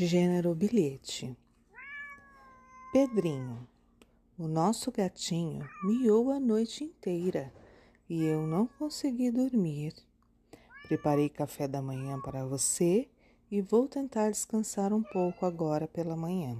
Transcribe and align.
Gênero 0.00 0.54
bilhete. 0.54 1.36
Pedrinho, 2.92 3.66
o 4.38 4.46
nosso 4.46 4.92
gatinho 4.92 5.68
miou 5.82 6.30
a 6.30 6.38
noite 6.38 6.84
inteira 6.84 7.52
e 8.08 8.24
eu 8.24 8.46
não 8.46 8.68
consegui 8.68 9.28
dormir. 9.32 9.92
Preparei 10.86 11.28
café 11.28 11.66
da 11.66 11.82
manhã 11.82 12.20
para 12.20 12.46
você 12.46 13.08
e 13.50 13.60
vou 13.60 13.88
tentar 13.88 14.30
descansar 14.30 14.92
um 14.92 15.02
pouco 15.02 15.44
agora 15.44 15.88
pela 15.88 16.14
manhã. 16.14 16.56